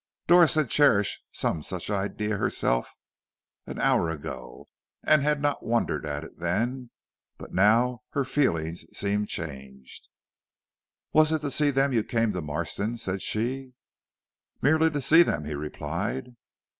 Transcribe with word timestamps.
Doris 0.25 0.55
had 0.55 0.71
cherished 0.71 1.21
some 1.31 1.61
such 1.61 1.91
idea 1.91 2.37
herself 2.37 2.95
an 3.67 3.79
hour 3.79 4.09
ago, 4.09 4.67
and 5.03 5.21
had 5.21 5.39
not 5.39 5.61
wondered 5.63 6.07
at 6.07 6.23
it 6.23 6.39
then, 6.39 6.89
but 7.37 7.53
now 7.53 8.01
her 8.13 8.25
feelings 8.25 8.83
seemed 8.97 9.27
changed. 9.29 10.07
"Was 11.13 11.31
it 11.31 11.41
to 11.41 11.51
see 11.51 11.69
them 11.69 11.93
you 11.93 12.03
came 12.03 12.31
to 12.31 12.41
Marston?" 12.41 12.97
said 12.97 13.21
she. 13.21 13.73
"Merely 14.59 14.89
to 14.89 15.03
see 15.03 15.21
them," 15.21 15.45
he 15.45 15.53
replied. 15.53 16.35